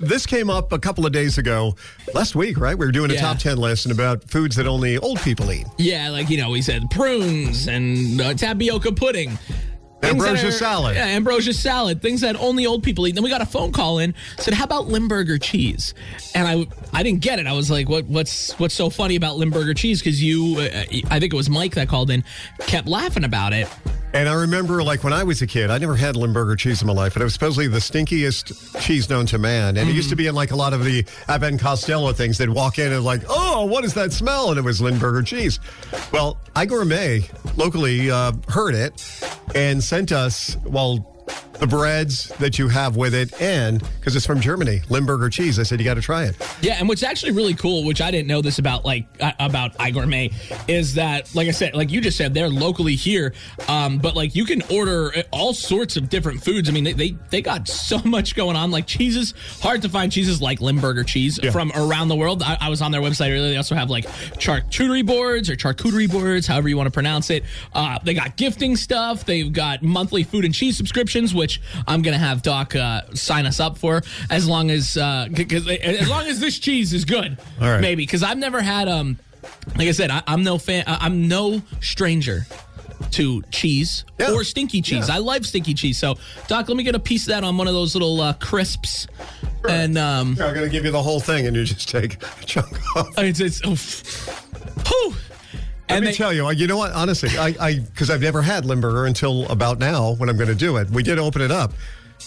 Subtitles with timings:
[0.00, 1.76] This came up a couple of days ago,
[2.14, 2.76] last week, right?
[2.76, 3.20] We were doing a Yeah.
[3.20, 5.66] top 10 list and about foods that only old people eat.
[5.78, 9.38] Yeah, like you know, we said prunes and uh, tapioca pudding.
[10.00, 10.96] Things Ambrosia are- salad.
[10.96, 12.00] Yeah, ambrosia salad.
[12.00, 13.14] Things that only old people eat.
[13.14, 14.14] Then we got a phone call in.
[14.38, 15.92] Said, "How about Limburger cheese?"
[16.34, 16.66] And I,
[16.98, 17.46] I didn't get it.
[17.46, 18.06] I was like, "What?
[18.06, 21.74] What's what's so funny about Limburger cheese?" Because you, uh, I think it was Mike
[21.74, 22.24] that called in,
[22.60, 23.68] kept laughing about it.
[24.12, 26.88] And I remember, like, when I was a kid, I never had Limburger cheese in
[26.88, 29.76] my life, but it was supposedly the stinkiest cheese known to man.
[29.76, 32.36] And it used to be in, like, a lot of the and Costello things.
[32.36, 34.50] They'd walk in and, like, oh, what is that smell?
[34.50, 35.60] And it was Limburger cheese.
[36.12, 39.00] Well, iGourmet locally uh, heard it
[39.54, 41.09] and sent us, well,
[41.60, 45.58] the breads that you have with it, and because it's from Germany, Limburger cheese.
[45.58, 46.36] I said, you got to try it.
[46.62, 49.74] Yeah, and what's actually really cool, which I didn't know this about, like uh, about
[49.78, 50.32] iGourmet,
[50.68, 53.34] is that, like I said, like you just said, they're locally here,
[53.68, 56.68] um, but like you can order all sorts of different foods.
[56.68, 59.34] I mean, they they, they got so much going on, like cheeses.
[59.60, 61.50] Hard to find cheeses like Limburger cheese Yeah.
[61.50, 62.42] from around the world.
[62.42, 63.50] I, I was on their website earlier.
[63.50, 64.06] They also have like
[64.38, 67.44] charcuterie boards or charcuterie boards, however you want to pronounce it.
[67.74, 69.24] Uh, they got gifting stuff.
[69.24, 71.49] They've got monthly food and cheese subscriptions, which
[71.86, 75.28] I'm gonna have Doc uh, sign us up for as long as uh,
[75.82, 77.38] as long as this cheese is good.
[77.60, 77.80] All right.
[77.80, 79.18] maybe because I've never had um,
[79.76, 80.84] like I said, I, I'm no fan.
[80.86, 82.46] I'm no stranger.
[83.12, 84.32] To cheese Yeah.
[84.32, 85.08] or stinky cheese.
[85.08, 85.14] Yeah.
[85.16, 85.98] I love stinky cheese.
[85.98, 86.16] So,
[86.48, 89.08] Doc, let me get a piece of that on one of those little uh, crisps.
[89.68, 92.22] And um, Here, I'm going to give you the whole thing, and you just take
[92.22, 93.08] a chunk off.
[93.18, 94.28] it's it's oof.
[94.86, 95.14] Whew.
[95.90, 96.92] Let And me they- tell you, you know what?
[96.92, 100.54] Honestly, I, I, because I've never had Limburger until about now when I'm going to
[100.54, 100.88] do it.
[100.90, 101.72] We did open it up.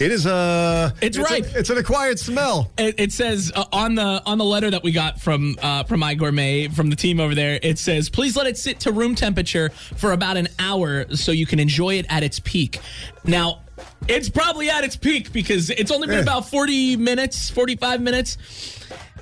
[0.00, 0.94] It is a.
[1.02, 1.44] It's a- ripe.
[1.54, 2.70] it's an acquired smell.
[2.78, 6.00] It, it says uh, on the on the letter that we got from uh, from
[6.00, 7.58] iGourmet from the team over there.
[7.62, 11.44] It says, "Please let it sit to room temperature for about an hour so you
[11.44, 12.80] can enjoy it at its peak."
[13.24, 13.60] Now,
[14.08, 16.22] it's probably at its peak because it's only been Yeah.
[16.22, 18.38] about forty minutes, forty five minutes.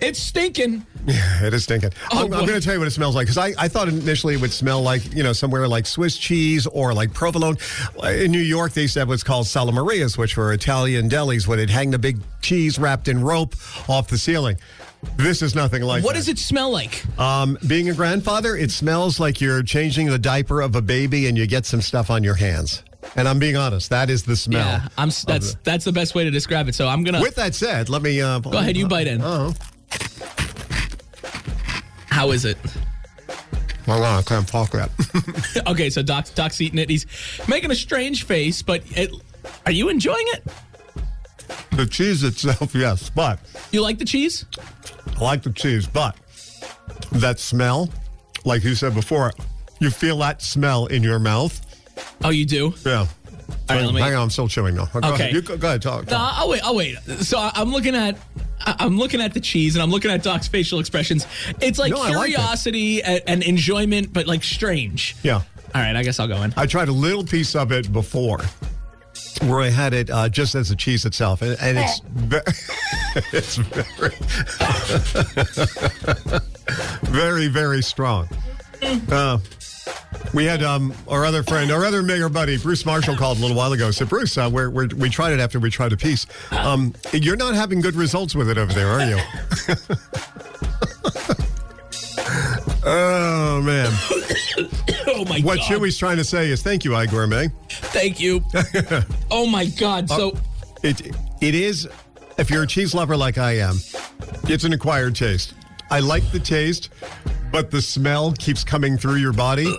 [0.00, 0.86] It's stinking.
[1.06, 1.90] Yeah, it is stinking.
[2.12, 3.88] Oh, I'm, I'm going to tell you what it smells like because I, I thought
[3.88, 7.56] initially it would smell like, you know, somewhere like Swiss cheese or like provolone.
[8.04, 11.70] In New York, they said to what's called Salumerias, which were Italian delis where they'd
[11.70, 13.54] hang the big cheese wrapped in rope
[13.88, 14.56] off the ceiling.
[15.16, 16.18] This is nothing like What that.
[16.18, 17.02] does it smell like?
[17.18, 21.38] Um, being a grandfather, it smells like you're changing the diaper of a baby and
[21.38, 22.82] you get some stuff on your hands.
[23.16, 24.60] And I'm being honest, that is the smell.
[24.66, 25.08] Yeah, I'm.
[25.26, 26.74] That's that's the best way to describe it.
[26.74, 28.20] So I'm gonna With that said, let me.
[28.20, 28.76] Uh, go ahead.
[28.76, 29.22] You bite in.
[29.22, 29.54] Oh,
[32.20, 32.58] How is it?
[33.86, 34.90] well, I can't talk that.
[35.66, 36.90] Okay, so Doc Doc's eating it.
[36.90, 37.06] He's
[37.48, 39.10] making a strange face, but it,
[39.64, 40.44] are you enjoying it?
[41.72, 43.40] the cheese itself, yes, but
[43.72, 44.44] You like the cheese?
[45.18, 46.14] I like the cheese, but
[47.12, 47.88] that smell,
[48.44, 49.32] like you said before,
[49.78, 51.58] you feel that smell in your mouth.
[52.22, 52.74] Oh, you do.
[52.84, 52.98] Yeah.
[52.98, 53.06] All
[53.70, 54.84] right, let me- Hang on, I'm still chewing though.
[54.92, 55.14] Go Okay.
[55.14, 55.32] ahead.
[55.32, 56.04] You go, go ahead, talk.
[56.04, 56.34] No, talk.
[56.38, 56.60] I'll wait.
[56.62, 56.98] I'll wait.
[57.20, 58.18] So I'm looking at.
[58.78, 61.26] I- I'm looking at the cheese and I'm looking at Doc's facial expressions.
[61.60, 62.34] It's like No, I like it.
[62.34, 65.16] curiosity and, and enjoyment, but like strange.
[65.22, 65.42] Yeah.
[65.74, 66.52] All right, I guess I'll go in.
[66.56, 68.40] I tried a little piece of it before,
[69.42, 72.40] where I had it uh, just as the cheese itself, and, and it's ve-
[73.36, 74.16] it's very
[77.02, 78.28] very very strong.
[79.10, 79.38] Uh,
[80.32, 83.56] we had um, our other friend, our other mayor buddy, Bruce Marshall, called a little
[83.56, 83.90] while ago.
[83.90, 86.26] Said, "Bruce, uh, we're, we're, we tried it after we tried a piece.
[86.52, 89.18] Um, you're not having good results with it over there, are you?"
[92.84, 93.92] oh man!
[95.06, 95.66] Oh my What god!
[95.66, 98.42] Chewy's trying to say is, "Thank you, iGourmet." Thank you.
[99.30, 100.08] oh my god!
[100.08, 100.36] So
[100.82, 101.88] It it is
[102.38, 103.80] if you're a cheese lover like I am,
[104.44, 105.54] it's an acquired taste.
[105.90, 106.90] I like the taste,
[107.50, 109.74] but the smell keeps coming through your body.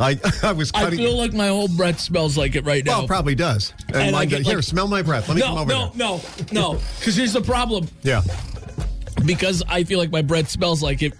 [0.00, 2.92] I I was I feel like my whole breath smells like it right now.
[2.98, 3.72] well, it probably does.
[3.88, 5.28] And, And I get, here, like- smell my breath.
[5.28, 6.46] Let me come no, over no, there.
[6.52, 6.80] no, no.
[6.98, 7.88] Because here's the problem.
[8.02, 8.22] Yeah.
[9.24, 11.12] Because I feel like my breath smells like it.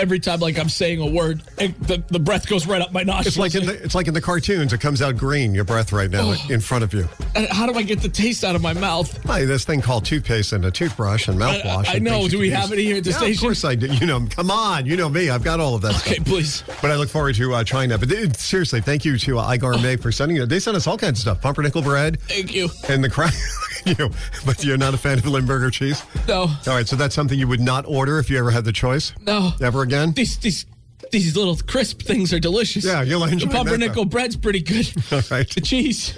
[0.00, 3.02] Every time, like I'm saying a word, it, the, the breath goes right up my
[3.02, 3.26] nostrils.
[3.26, 4.72] It's like in the it's like in the cartoons.
[4.72, 5.54] It comes out green.
[5.54, 6.46] Your breath right now Oh.
[6.48, 7.06] in front of you.
[7.34, 9.22] And How do I get the taste out of my mouth?
[9.24, 11.86] Hey, this thing called toothpaste and a toothbrush and mouthwash.
[11.88, 12.28] I and know.
[12.28, 12.78] Do we have use.
[12.78, 13.34] it here at the yeah, station?
[13.34, 13.88] Of course I do.
[13.88, 14.86] You know, come on.
[14.86, 15.28] You know me.
[15.28, 16.26] I've got all of that Okay, stuff.
[16.26, 16.62] please.
[16.80, 18.00] But I look forward to uh, trying that.
[18.00, 20.48] But uh, seriously, thank you to uh, iGourmet for sending it.
[20.48, 22.70] They sent us all kinds of stuff: pumpernickel bread Thank you.
[22.88, 23.34] and the crack.
[23.98, 24.10] you,
[24.46, 26.02] but you're not a fan of Limburger cheese.
[26.28, 28.72] No, All right, so that's something you would not order if you ever had the
[28.72, 29.12] choice.
[29.26, 29.52] no.
[29.60, 30.12] Ever again?
[30.12, 30.66] These these
[31.12, 32.84] these little crisp things are delicious.
[32.84, 34.08] Yeah, you'll enjoy The pumpernickel though.
[34.10, 34.92] bread's pretty good.
[35.12, 35.48] All right.
[35.48, 36.14] The cheese.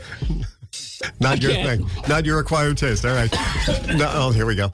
[1.21, 1.65] Not your Okay.
[1.79, 1.87] thing.
[2.09, 3.05] Not your acquired taste.
[3.05, 3.33] All right.
[3.89, 4.73] No, oh, here we go.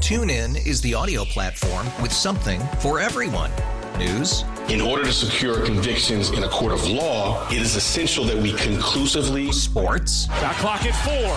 [0.00, 3.50] TuneIn is the audio platform with something for everyone.
[3.98, 8.36] News, In order to secure convictions in a court of law, it is essential that
[8.36, 11.36] we conclusively sports, Shot clock at four.